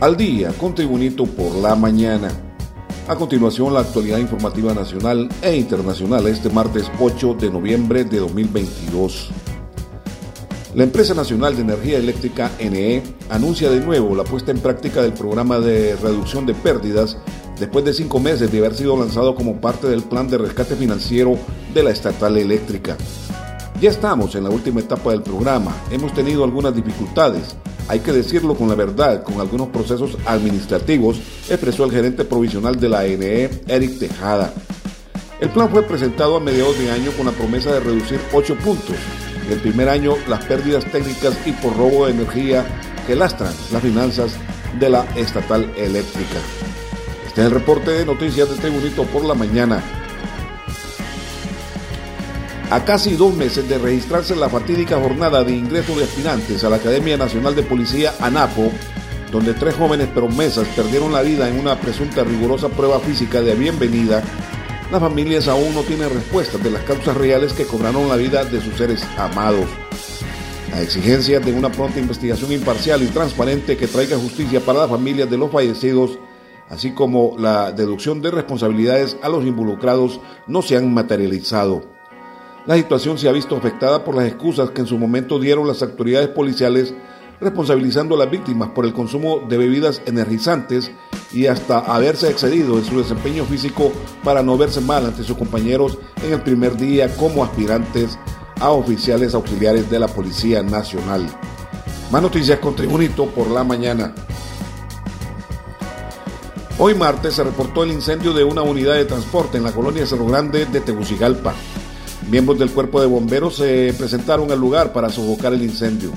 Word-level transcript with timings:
al 0.00 0.16
día 0.16 0.52
con 0.54 0.74
Tribunito 0.74 1.24
por 1.26 1.54
la 1.56 1.74
mañana. 1.74 2.30
A 3.06 3.16
continuación, 3.16 3.74
la 3.74 3.80
actualidad 3.80 4.18
informativa 4.18 4.72
nacional 4.72 5.28
e 5.42 5.54
internacional 5.56 6.26
este 6.26 6.48
martes 6.48 6.90
8 6.98 7.34
de 7.34 7.50
noviembre 7.50 8.04
de 8.04 8.18
2022. 8.18 9.30
La 10.74 10.84
empresa 10.84 11.12
nacional 11.12 11.54
de 11.54 11.62
energía 11.62 11.98
eléctrica 11.98 12.50
NE 12.58 13.02
anuncia 13.28 13.68
de 13.70 13.80
nuevo 13.80 14.14
la 14.14 14.24
puesta 14.24 14.52
en 14.52 14.60
práctica 14.60 15.02
del 15.02 15.12
programa 15.12 15.58
de 15.58 15.96
reducción 15.96 16.46
de 16.46 16.54
pérdidas 16.54 17.18
después 17.58 17.84
de 17.84 17.92
cinco 17.92 18.20
meses 18.20 18.50
de 18.50 18.58
haber 18.58 18.74
sido 18.74 18.96
lanzado 18.96 19.34
como 19.34 19.60
parte 19.60 19.86
del 19.86 20.02
plan 20.02 20.28
de 20.28 20.38
rescate 20.38 20.76
financiero 20.76 21.36
de 21.74 21.82
la 21.82 21.90
estatal 21.90 22.38
eléctrica. 22.38 22.96
Ya 23.80 23.90
estamos 23.90 24.34
en 24.34 24.44
la 24.44 24.50
última 24.50 24.80
etapa 24.80 25.10
del 25.10 25.22
programa, 25.22 25.74
hemos 25.90 26.14
tenido 26.14 26.44
algunas 26.44 26.74
dificultades, 26.74 27.56
hay 27.88 28.00
que 28.00 28.12
decirlo 28.12 28.54
con 28.54 28.68
la 28.68 28.74
verdad, 28.74 29.22
con 29.22 29.40
algunos 29.40 29.68
procesos 29.68 30.16
administrativos, 30.26 31.20
expresó 31.48 31.84
el 31.84 31.90
gerente 31.90 32.24
provisional 32.24 32.78
de 32.78 32.88
la 32.88 33.00
ANE, 33.00 33.50
Eric 33.66 33.98
Tejada. 33.98 34.52
El 35.40 35.48
plan 35.50 35.70
fue 35.70 35.82
presentado 35.82 36.36
a 36.36 36.40
mediados 36.40 36.78
de 36.78 36.90
año 36.90 37.10
con 37.12 37.26
la 37.26 37.32
promesa 37.32 37.72
de 37.72 37.80
reducir 37.80 38.20
8 38.32 38.56
puntos. 38.56 38.96
En 39.46 39.52
el 39.52 39.60
primer 39.60 39.88
año, 39.88 40.14
las 40.28 40.44
pérdidas 40.44 40.84
técnicas 40.92 41.34
y 41.46 41.52
por 41.52 41.76
robo 41.76 42.06
de 42.06 42.12
energía 42.12 42.64
que 43.06 43.16
lastran 43.16 43.52
las 43.72 43.82
finanzas 43.82 44.32
de 44.78 44.90
la 44.90 45.04
estatal 45.16 45.72
eléctrica. 45.76 46.38
Este 47.26 47.40
es 47.40 47.46
el 47.46 47.52
reporte 47.52 47.90
de 47.90 48.04
noticias 48.04 48.50
de 48.50 48.56
Tribunito 48.56 49.04
por 49.04 49.24
la 49.24 49.34
mañana. 49.34 49.82
A 52.70 52.84
casi 52.84 53.16
dos 53.16 53.34
meses 53.34 53.68
de 53.68 53.78
registrarse 53.78 54.36
la 54.36 54.48
fatídica 54.48 55.00
jornada 55.00 55.42
de 55.42 55.50
ingreso 55.50 55.96
de 55.96 56.04
aspirantes 56.04 56.62
a 56.62 56.70
la 56.70 56.76
Academia 56.76 57.16
Nacional 57.16 57.56
de 57.56 57.64
Policía 57.64 58.14
ANAPO, 58.20 58.70
donde 59.32 59.54
tres 59.54 59.74
jóvenes 59.74 60.06
promesas 60.06 60.68
perdieron 60.76 61.12
la 61.12 61.22
vida 61.22 61.48
en 61.48 61.58
una 61.58 61.80
presunta 61.80 62.22
rigurosa 62.22 62.68
prueba 62.68 63.00
física 63.00 63.42
de 63.42 63.56
bienvenida, 63.56 64.22
las 64.92 65.00
familias 65.00 65.48
aún 65.48 65.74
no 65.74 65.82
tienen 65.82 66.10
respuestas 66.10 66.62
de 66.62 66.70
las 66.70 66.84
causas 66.84 67.16
reales 67.16 67.54
que 67.54 67.64
cobraron 67.64 68.08
la 68.08 68.14
vida 68.14 68.44
de 68.44 68.60
sus 68.60 68.76
seres 68.76 69.04
amados. 69.18 69.66
La 70.70 70.80
exigencia 70.80 71.40
de 71.40 71.52
una 71.52 71.72
pronta 71.72 71.98
investigación 71.98 72.52
imparcial 72.52 73.02
y 73.02 73.06
transparente 73.06 73.76
que 73.76 73.88
traiga 73.88 74.16
justicia 74.16 74.60
para 74.60 74.78
las 74.78 74.90
familias 74.90 75.28
de 75.28 75.38
los 75.38 75.50
fallecidos, 75.50 76.20
así 76.68 76.92
como 76.92 77.34
la 77.36 77.72
deducción 77.72 78.22
de 78.22 78.30
responsabilidades 78.30 79.16
a 79.22 79.28
los 79.28 79.44
involucrados, 79.44 80.20
no 80.46 80.62
se 80.62 80.76
han 80.76 80.94
materializado. 80.94 81.98
La 82.66 82.76
situación 82.76 83.18
se 83.18 83.28
ha 83.28 83.32
visto 83.32 83.56
afectada 83.56 84.04
por 84.04 84.14
las 84.14 84.26
excusas 84.26 84.70
que 84.70 84.82
en 84.82 84.86
su 84.86 84.98
momento 84.98 85.38
dieron 85.38 85.66
las 85.66 85.82
autoridades 85.82 86.28
policiales 86.28 86.94
responsabilizando 87.40 88.14
a 88.14 88.18
las 88.18 88.30
víctimas 88.30 88.68
por 88.70 88.84
el 88.84 88.92
consumo 88.92 89.40
de 89.48 89.56
bebidas 89.56 90.02
energizantes 90.04 90.90
y 91.32 91.46
hasta 91.46 91.78
haberse 91.78 92.28
excedido 92.28 92.78
en 92.78 92.84
su 92.84 92.98
desempeño 92.98 93.44
físico 93.44 93.90
para 94.22 94.42
no 94.42 94.58
verse 94.58 94.82
mal 94.82 95.06
ante 95.06 95.24
sus 95.24 95.38
compañeros 95.38 95.96
en 96.22 96.34
el 96.34 96.42
primer 96.42 96.76
día 96.76 97.16
como 97.16 97.42
aspirantes 97.42 98.18
a 98.60 98.70
oficiales 98.70 99.34
auxiliares 99.34 99.88
de 99.88 99.98
la 99.98 100.08
Policía 100.08 100.62
Nacional. 100.62 101.26
Más 102.10 102.20
noticias 102.20 102.58
con 102.58 102.76
Tribunito 102.76 103.26
por 103.26 103.50
la 103.50 103.64
mañana. 103.64 104.14
Hoy 106.78 106.94
martes 106.94 107.34
se 107.34 107.44
reportó 107.44 107.84
el 107.84 107.92
incendio 107.92 108.34
de 108.34 108.44
una 108.44 108.62
unidad 108.62 108.94
de 108.94 109.06
transporte 109.06 109.56
en 109.56 109.64
la 109.64 109.72
colonia 109.72 110.06
Cerro 110.06 110.26
Grande 110.26 110.66
de 110.66 110.80
Tegucigalpa. 110.80 111.54
Miembros 112.30 112.60
del 112.60 112.70
cuerpo 112.70 113.00
de 113.00 113.08
bomberos 113.08 113.56
se 113.56 113.92
presentaron 113.98 114.52
al 114.52 114.60
lugar 114.60 114.92
para 114.92 115.10
sofocar 115.10 115.52
el 115.52 115.64
incendio. 115.64 116.12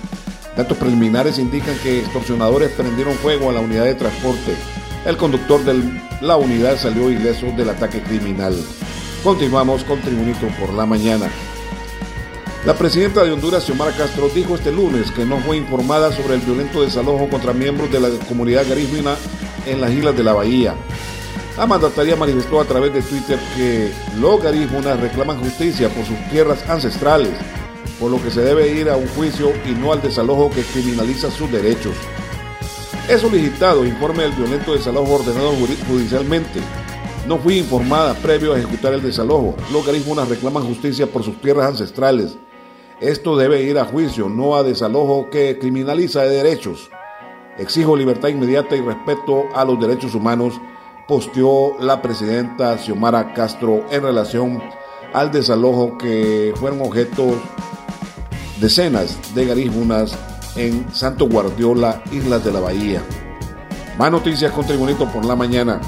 Datos 0.56 0.78
preliminares 0.78 1.40
indican 1.40 1.76
que 1.82 2.02
extorsionadores 2.02 2.70
prendieron 2.74 3.16
fuego 3.16 3.50
a 3.50 3.54
la 3.54 3.62
unidad 3.62 3.86
de 3.86 3.96
transporte. 3.96 4.54
El 5.08 5.18
conductor 5.18 5.64
de 5.64 5.82
la 6.22 6.38
unidad 6.38 6.78
salió 6.78 7.10
ileso 7.10 7.48
del 7.58 7.72
ataque 7.72 8.04
criminal. 8.04 8.56
Continuamos 9.24 9.84
con 9.86 10.02
Tribunito 10.02 10.48
por 10.60 10.72
la 10.76 10.86
mañana. 10.86 11.32
La 12.64 12.76
presidenta 12.76 13.24
de 13.24 13.32
Honduras, 13.32 13.64
Xiomara 13.64 13.92
Castro, 13.92 14.30
dijo 14.30 14.54
este 14.54 14.72
lunes 14.72 15.10
que 15.10 15.26
no 15.26 15.40
fue 15.40 15.58
informada 15.58 16.12
sobre 16.12 16.36
el 16.36 16.42
violento 16.42 16.84
desalojo 16.84 17.28
contra 17.28 17.54
miembros 17.54 17.92
de 17.92 18.00
la 18.00 18.10
comunidad 18.30 18.70
garífuna 18.70 19.16
en 19.66 19.82
las 19.82 19.92
islas 19.92 20.16
de 20.16 20.24
la 20.24 20.34
Bahía. 20.34 20.76
La 21.58 21.68
mandataria 21.68 22.16
manifestó 22.16 22.60
a 22.60 22.66
través 22.66 22.92
de 22.94 23.04
Twitter 23.04 23.40
que 23.56 23.92
los 24.20 24.42
garífunas 24.42 25.00
reclaman 25.00 25.40
justicia 25.40 25.88
por 25.88 26.04
sus 26.04 26.18
tierras 26.32 26.68
ancestrales, 26.68 27.30
por 28.00 28.10
lo 28.10 28.22
que 28.22 28.32
se 28.32 28.42
debe 28.42 28.72
ir 28.72 28.90
a 28.90 28.98
un 28.98 29.08
juicio 29.10 29.52
y 29.64 29.72
no 29.72 29.94
al 29.94 30.02
desalojo 30.02 30.50
que 30.50 30.64
criminaliza 30.64 31.30
sus 31.30 31.52
derechos. 31.52 31.94
He 33.08 33.20
solicitado 33.20 33.86
informe 33.86 34.24
del 34.24 34.32
violento 34.32 34.74
desalojo 34.74 35.14
ordenado 35.14 35.52
judicialmente. 35.88 36.60
No 37.28 37.38
fui 37.38 37.60
informada 37.60 38.16
previo 38.16 38.54
a 38.54 38.58
ejecutar 38.58 38.94
el 38.94 39.04
desalojo. 39.04 39.56
Los 39.72 39.86
garífunas 39.86 40.28
reclaman 40.28 40.64
justicia 40.64 41.06
por 41.06 41.24
sus 41.24 41.40
tierras 41.40 41.68
ancestrales. 41.68 42.36
Esto 43.00 43.38
debe 43.38 43.62
ir 43.62 43.78
a 43.78 43.86
juicio, 43.86 44.28
no 44.28 44.56
a 44.56 44.64
desalojo 44.64 45.30
que 45.30 45.60
criminaliza 45.60 46.24
derechos. 46.24 46.90
Exijo 47.60 47.96
libertad 47.96 48.30
inmediata 48.30 48.76
y 48.76 48.82
respeto 48.82 49.44
a 49.54 49.64
los 49.64 49.80
derechos 49.80 50.16
humanos 50.16 50.60
posteó 51.08 51.78
la 51.80 52.02
presidenta 52.02 52.78
Xiomara 52.78 53.34
Castro 53.34 53.86
en 53.92 54.04
relación 54.04 54.64
al 55.14 55.32
desalojo 55.32 55.98
que 55.98 56.54
fueron 56.56 56.82
objeto 56.82 57.36
decenas 58.60 59.18
de 59.36 59.46
garífunas 59.46 60.18
en 60.56 60.92
Santo 60.94 61.28
Guardiola, 61.28 62.02
Islas 62.12 62.44
de 62.44 62.52
la 62.52 62.60
Bahía. 62.60 63.02
Más 63.98 64.12
noticias 64.12 64.52
con 64.52 64.66
Tribunito 64.66 65.08
por 65.12 65.26
la 65.26 65.36
mañana. 65.36 65.82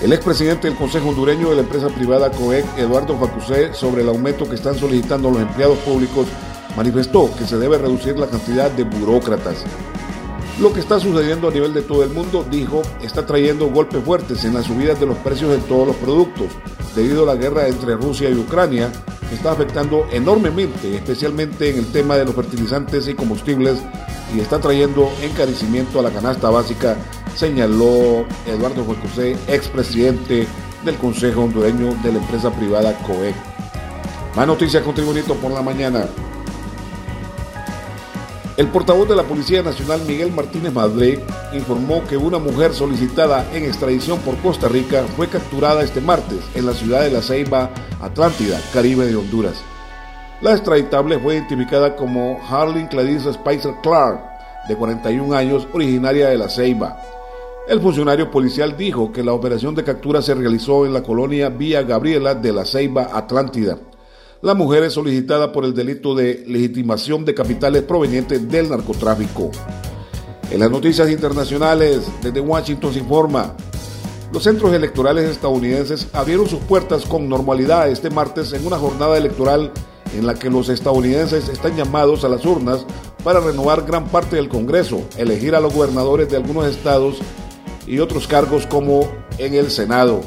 El 0.00 0.12
expresidente 0.12 0.66
del 0.66 0.76
Consejo 0.76 1.10
Hondureño 1.10 1.50
de 1.50 1.56
la 1.56 1.62
empresa 1.62 1.88
privada 1.88 2.30
COEC, 2.30 2.66
Eduardo 2.76 3.16
Facusé, 3.18 3.72
sobre 3.72 4.02
el 4.02 4.08
aumento 4.08 4.48
que 4.48 4.56
están 4.56 4.74
solicitando 4.74 5.30
los 5.30 5.42
empleados 5.42 5.78
públicos, 5.78 6.26
manifestó 6.76 7.30
que 7.36 7.44
se 7.44 7.56
debe 7.56 7.78
reducir 7.78 8.18
la 8.18 8.26
cantidad 8.26 8.68
de 8.70 8.82
burócratas. 8.82 9.64
Lo 10.60 10.72
que 10.72 10.80
está 10.80 11.00
sucediendo 11.00 11.48
a 11.48 11.50
nivel 11.50 11.72
de 11.72 11.82
todo 11.82 12.04
el 12.04 12.10
mundo, 12.10 12.44
dijo, 12.50 12.82
está 13.02 13.24
trayendo 13.24 13.66
golpes 13.66 14.04
fuertes 14.04 14.44
en 14.44 14.54
las 14.54 14.66
subidas 14.66 15.00
de 15.00 15.06
los 15.06 15.16
precios 15.18 15.50
de 15.50 15.58
todos 15.58 15.86
los 15.86 15.96
productos, 15.96 16.48
debido 16.94 17.22
a 17.22 17.34
la 17.34 17.40
guerra 17.40 17.66
entre 17.66 17.96
Rusia 17.96 18.28
y 18.28 18.34
Ucrania, 18.34 18.92
que 19.28 19.34
está 19.34 19.52
afectando 19.52 20.06
enormemente, 20.12 20.94
especialmente 20.94 21.70
en 21.70 21.78
el 21.78 21.86
tema 21.86 22.16
de 22.16 22.26
los 22.26 22.34
fertilizantes 22.34 23.08
y 23.08 23.14
combustibles, 23.14 23.78
y 24.34 24.40
está 24.40 24.60
trayendo 24.60 25.10
encarecimiento 25.22 26.00
a 26.00 26.02
la 26.02 26.10
canasta 26.10 26.50
básica, 26.50 26.96
señaló 27.34 28.26
Eduardo 28.46 28.84
José, 28.84 29.36
expresidente 29.48 30.46
del 30.84 30.96
Consejo 30.96 31.42
Hondureño 31.42 31.96
de 32.02 32.12
la 32.12 32.18
empresa 32.18 32.50
privada 32.50 32.96
COEC. 33.06 33.34
Más 34.36 34.46
noticias 34.46 34.82
con 34.82 34.94
Tribunito 34.94 35.34
por 35.34 35.50
la 35.50 35.62
mañana. 35.62 36.06
El 38.58 38.68
portavoz 38.68 39.08
de 39.08 39.16
la 39.16 39.22
Policía 39.22 39.62
Nacional, 39.62 40.02
Miguel 40.06 40.30
Martínez 40.30 40.74
Madrid, 40.74 41.18
informó 41.54 42.04
que 42.06 42.18
una 42.18 42.38
mujer 42.38 42.74
solicitada 42.74 43.46
en 43.54 43.64
extradición 43.64 44.18
por 44.20 44.36
Costa 44.38 44.68
Rica 44.68 45.04
fue 45.16 45.26
capturada 45.28 45.82
este 45.82 46.02
martes 46.02 46.40
en 46.54 46.66
la 46.66 46.74
ciudad 46.74 47.00
de 47.00 47.10
La 47.10 47.22
Ceiba, 47.22 47.70
Atlántida, 48.02 48.60
Caribe 48.74 49.06
de 49.06 49.16
Honduras. 49.16 49.64
La 50.42 50.52
extraditable 50.52 51.18
fue 51.18 51.36
identificada 51.36 51.96
como 51.96 52.38
Harling 52.46 52.88
Clarice 52.88 53.32
Spicer 53.32 53.72
Clark, 53.82 54.20
de 54.68 54.76
41 54.76 55.34
años, 55.34 55.66
originaria 55.72 56.28
de 56.28 56.36
La 56.36 56.50
Ceiba. 56.50 57.00
El 57.66 57.80
funcionario 57.80 58.30
policial 58.30 58.76
dijo 58.76 59.12
que 59.12 59.24
la 59.24 59.32
operación 59.32 59.74
de 59.74 59.84
captura 59.84 60.20
se 60.20 60.34
realizó 60.34 60.84
en 60.84 60.92
la 60.92 61.02
colonia 61.02 61.48
Vía 61.48 61.84
Gabriela 61.84 62.34
de 62.34 62.52
La 62.52 62.66
Ceiba, 62.66 63.08
Atlántida. 63.14 63.78
La 64.42 64.54
mujer 64.54 64.82
es 64.82 64.94
solicitada 64.94 65.52
por 65.52 65.64
el 65.64 65.72
delito 65.72 66.16
de 66.16 66.42
legitimación 66.48 67.24
de 67.24 67.32
capitales 67.32 67.84
provenientes 67.84 68.50
del 68.50 68.70
narcotráfico. 68.70 69.52
En 70.50 70.58
las 70.58 70.68
noticias 70.68 71.08
internacionales, 71.08 72.00
desde 72.20 72.40
Washington 72.40 72.92
se 72.92 72.98
informa, 72.98 73.54
los 74.32 74.42
centros 74.42 74.74
electorales 74.74 75.30
estadounidenses 75.30 76.08
abrieron 76.12 76.48
sus 76.48 76.58
puertas 76.58 77.06
con 77.06 77.28
normalidad 77.28 77.88
este 77.88 78.10
martes 78.10 78.52
en 78.52 78.66
una 78.66 78.78
jornada 78.78 79.16
electoral 79.16 79.70
en 80.12 80.26
la 80.26 80.34
que 80.34 80.50
los 80.50 80.68
estadounidenses 80.70 81.48
están 81.48 81.76
llamados 81.76 82.24
a 82.24 82.28
las 82.28 82.44
urnas 82.44 82.84
para 83.22 83.38
renovar 83.38 83.86
gran 83.86 84.08
parte 84.08 84.34
del 84.34 84.48
Congreso, 84.48 85.04
elegir 85.18 85.54
a 85.54 85.60
los 85.60 85.72
gobernadores 85.72 86.28
de 86.28 86.38
algunos 86.38 86.66
estados 86.66 87.18
y 87.86 88.00
otros 88.00 88.26
cargos 88.26 88.66
como 88.66 89.08
en 89.38 89.54
el 89.54 89.70
Senado. 89.70 90.20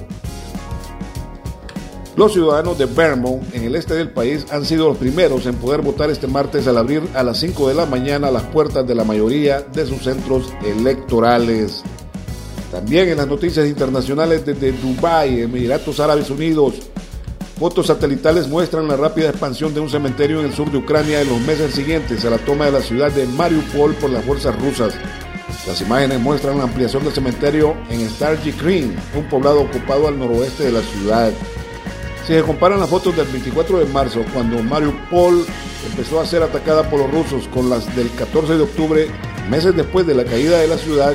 Los 2.18 2.32
ciudadanos 2.32 2.78
de 2.78 2.86
Vermont, 2.86 3.44
en 3.54 3.66
el 3.66 3.76
este 3.76 3.94
del 3.94 4.10
país, 4.10 4.46
han 4.50 4.64
sido 4.64 4.88
los 4.88 4.98
primeros 4.98 5.46
en 5.48 5.56
poder 5.56 5.82
votar 5.82 6.10
este 6.10 6.28
martes 6.28 6.66
al 6.66 6.78
abrir 6.78 7.04
a 7.14 7.24
las 7.24 7.38
5 7.40 7.68
de 7.68 7.74
la 7.74 7.86
mañana 7.86 8.32
las 8.32 8.44
puertas 8.44 8.88
de 8.88 8.96
la 8.96 9.04
mayoría 9.04 9.60
de 9.60 9.86
sus 9.86 10.04
centros 10.04 10.54
electorales. 10.66 11.84
También 12.72 13.10
en 13.10 13.18
las 13.18 13.28
noticias 13.28 13.68
internacionales 13.68 14.46
desde 14.46 14.72
Dubái, 14.72 15.42
Emiratos 15.42 16.00
Árabes 16.00 16.30
Unidos, 16.30 16.76
fotos 17.60 17.88
satelitales 17.88 18.48
muestran 18.48 18.88
la 18.88 18.96
rápida 18.96 19.30
expansión 19.30 19.74
de 19.74 19.82
un 19.82 19.90
cementerio 19.90 20.40
en 20.40 20.46
el 20.46 20.54
sur 20.54 20.72
de 20.72 20.78
Ucrania 20.78 21.20
en 21.20 21.28
los 21.28 21.42
meses 21.42 21.74
siguientes 21.74 22.24
a 22.24 22.30
la 22.30 22.38
toma 22.38 22.66
de 22.68 22.72
la 22.72 22.82
ciudad 22.82 23.12
de 23.12 23.26
Mariupol 23.28 23.94
por 23.96 24.10
las 24.10 24.24
fuerzas 24.24 24.58
rusas. 24.62 24.94
Las 25.68 25.82
imágenes 25.82 26.22
muestran 26.22 26.60
la 26.60 26.64
ampliación 26.64 27.04
del 27.04 27.14
cementerio 27.14 27.76
en 27.90 28.10
Stargy 28.10 28.52
Green, 28.52 28.96
un 29.18 29.28
poblado 29.28 29.64
ocupado 29.64 30.08
al 30.08 30.18
noroeste 30.18 30.64
de 30.64 30.72
la 30.72 30.82
ciudad. 30.82 31.34
Si 32.26 32.34
se 32.34 32.42
comparan 32.42 32.80
las 32.80 32.90
fotos 32.90 33.16
del 33.16 33.28
24 33.28 33.80
de 33.80 33.86
marzo, 33.86 34.26
cuando 34.34 34.64
Mariupol 34.64 35.46
empezó 35.88 36.20
a 36.20 36.26
ser 36.26 36.42
atacada 36.42 36.90
por 36.90 37.00
los 37.00 37.12
rusos, 37.12 37.48
con 37.50 37.70
las 37.70 37.96
del 37.96 38.10
14 38.10 38.56
de 38.58 38.64
octubre, 38.64 39.08
meses 39.48 39.76
después 39.76 40.08
de 40.08 40.16
la 40.16 40.26
caída 40.26 40.58
de 40.58 40.68
la 40.68 40.80
ciudad, 40.80 41.14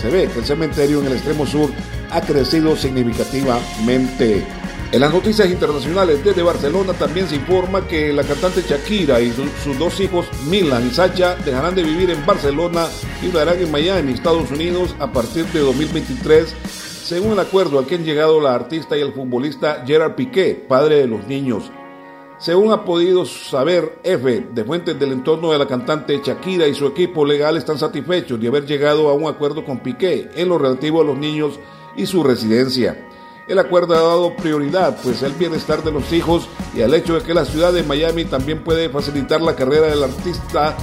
se 0.00 0.10
ve 0.10 0.28
que 0.28 0.40
el 0.40 0.44
cementerio 0.44 0.98
en 1.00 1.06
el 1.06 1.12
extremo 1.12 1.46
sur 1.46 1.70
ha 2.10 2.20
crecido 2.22 2.76
significativamente. 2.76 4.44
En 4.90 5.00
las 5.00 5.12
noticias 5.12 5.48
internacionales 5.48 6.24
desde 6.24 6.42
Barcelona 6.42 6.92
también 6.92 7.28
se 7.28 7.36
informa 7.36 7.86
que 7.86 8.12
la 8.12 8.24
cantante 8.24 8.64
Shakira 8.68 9.20
y 9.20 9.32
sus 9.62 9.78
dos 9.78 10.00
hijos 10.00 10.26
Milan 10.48 10.88
y 10.88 10.90
Sacha 10.94 11.36
dejarán 11.36 11.76
de 11.76 11.84
vivir 11.84 12.10
en 12.10 12.26
Barcelona 12.26 12.88
y 13.22 13.26
vivirán 13.26 13.60
en 13.60 13.70
Miami, 13.70 14.12
Estados 14.12 14.50
Unidos, 14.50 14.96
a 14.98 15.12
partir 15.12 15.44
de 15.52 15.60
2023, 15.60 16.54
según 17.08 17.32
el 17.32 17.38
acuerdo 17.38 17.78
al 17.78 17.86
que 17.86 17.94
han 17.94 18.04
llegado 18.04 18.38
la 18.38 18.54
artista 18.54 18.94
y 18.94 19.00
el 19.00 19.14
futbolista 19.14 19.82
Gerard 19.86 20.14
Piqué, 20.14 20.66
padre 20.68 20.96
de 20.96 21.06
los 21.06 21.26
niños. 21.26 21.72
Según 22.36 22.70
ha 22.70 22.84
podido 22.84 23.24
saber 23.24 23.98
F, 24.04 24.48
de 24.52 24.64
fuentes 24.64 24.98
del 24.98 25.12
entorno 25.12 25.50
de 25.50 25.58
la 25.58 25.66
cantante 25.66 26.20
Shakira 26.22 26.66
y 26.68 26.74
su 26.74 26.86
equipo 26.86 27.24
legal 27.24 27.56
están 27.56 27.78
satisfechos 27.78 28.38
de 28.38 28.48
haber 28.48 28.66
llegado 28.66 29.08
a 29.08 29.14
un 29.14 29.26
acuerdo 29.26 29.64
con 29.64 29.78
Piqué 29.78 30.28
en 30.34 30.50
lo 30.50 30.58
relativo 30.58 31.00
a 31.00 31.04
los 31.04 31.16
niños 31.16 31.58
y 31.96 32.04
su 32.04 32.22
residencia. 32.22 33.08
El 33.48 33.58
acuerdo 33.58 33.94
ha 33.94 34.00
dado 34.00 34.36
prioridad 34.36 34.98
pues 35.02 35.22
el 35.22 35.32
bienestar 35.32 35.82
de 35.82 35.92
los 35.92 36.12
hijos 36.12 36.46
y 36.76 36.82
al 36.82 36.92
hecho 36.92 37.14
de 37.14 37.22
que 37.22 37.32
la 37.32 37.46
ciudad 37.46 37.72
de 37.72 37.84
Miami 37.84 38.26
también 38.26 38.62
puede 38.62 38.90
facilitar 38.90 39.40
la 39.40 39.56
carrera 39.56 39.86
del 39.86 40.04
artista 40.04 40.76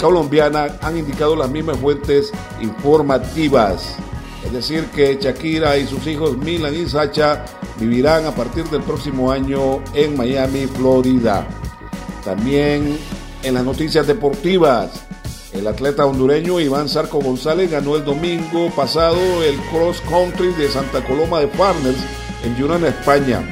colombiana, 0.00 0.76
han 0.82 0.98
indicado 0.98 1.36
las 1.36 1.48
mismas 1.48 1.76
fuentes 1.76 2.32
informativas. 2.60 3.96
Es 4.44 4.52
decir, 4.52 4.86
que 4.94 5.18
Shakira 5.20 5.76
y 5.78 5.86
sus 5.86 6.06
hijos 6.06 6.36
Milan 6.36 6.74
y 6.74 6.88
Sacha 6.88 7.44
vivirán 7.78 8.26
a 8.26 8.34
partir 8.34 8.64
del 8.64 8.82
próximo 8.82 9.30
año 9.30 9.82
en 9.94 10.16
Miami, 10.16 10.66
Florida. 10.66 11.46
También 12.24 12.98
en 13.42 13.54
las 13.54 13.64
noticias 13.64 14.06
deportivas, 14.06 14.90
el 15.52 15.66
atleta 15.66 16.06
hondureño 16.06 16.60
Iván 16.60 16.88
Sarco 16.88 17.20
González 17.20 17.70
ganó 17.70 17.96
el 17.96 18.04
domingo 18.04 18.70
pasado 18.70 19.18
el 19.42 19.56
cross 19.70 20.00
country 20.08 20.52
de 20.54 20.68
Santa 20.68 21.04
Coloma 21.04 21.40
de 21.40 21.48
Farners 21.48 21.98
en 22.44 22.56
Girona, 22.56 22.88
España. 22.88 23.42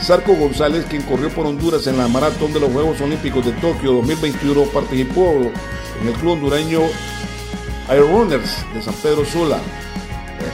Sarco 0.00 0.34
González, 0.34 0.86
quien 0.88 1.02
corrió 1.02 1.28
por 1.30 1.46
Honduras 1.46 1.86
en 1.86 1.98
la 1.98 2.08
maratón 2.08 2.52
de 2.52 2.60
los 2.60 2.72
Juegos 2.72 3.00
Olímpicos 3.00 3.44
de 3.44 3.52
Tokio 3.52 3.92
2021, 3.94 4.62
participó 4.64 5.32
en 6.00 6.08
el 6.08 6.14
club 6.14 6.32
hondureño 6.32 6.80
Air 7.88 8.02
Runners 8.02 8.64
de 8.74 8.82
San 8.82 8.94
Pedro 8.94 9.24
Sula. 9.24 9.58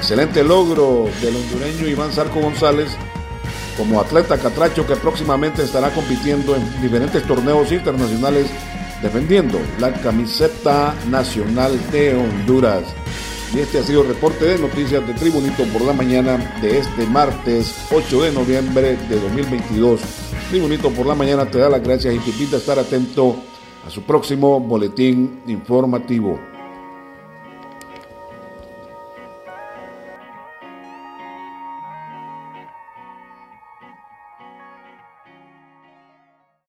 Excelente 0.05 0.45
logro 0.45 1.09
del 1.23 1.35
hondureño 1.35 1.89
Iván 1.89 2.13
Sarco 2.13 2.39
González 2.39 2.91
como 3.75 3.99
atleta 3.99 4.37
catracho 4.37 4.87
que 4.87 4.97
próximamente 4.97 5.63
estará 5.63 5.89
compitiendo 5.95 6.55
en 6.55 6.83
diferentes 6.83 7.27
torneos 7.27 7.73
internacionales 7.73 8.51
defendiendo 9.01 9.59
la 9.81 9.95
camiseta 9.95 10.95
nacional 11.09 11.81
de 11.91 12.17
Honduras. 12.17 12.83
Y 13.55 13.61
este 13.61 13.79
ha 13.79 13.83
sido 13.83 14.03
el 14.03 14.09
reporte 14.09 14.45
de 14.45 14.59
noticias 14.59 15.07
de 15.07 15.15
Tribunito 15.15 15.65
por 15.73 15.81
la 15.81 15.95
mañana 15.95 16.37
de 16.61 16.81
este 16.81 17.07
martes 17.07 17.75
8 17.91 18.25
de 18.25 18.33
noviembre 18.33 18.99
de 19.09 19.19
2022. 19.19 20.03
Tribunito 20.51 20.91
por 20.91 21.07
la 21.07 21.15
mañana 21.15 21.47
te 21.47 21.57
da 21.57 21.71
las 21.71 21.83
gracias 21.83 22.15
y 22.15 22.19
te 22.19 22.29
invita 22.29 22.57
a 22.57 22.59
estar 22.59 22.79
atento 22.79 23.37
a 23.87 23.89
su 23.89 24.03
próximo 24.03 24.61
boletín 24.61 25.41
informativo. 25.47 26.54